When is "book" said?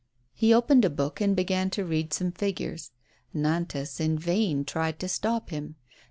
0.89-1.21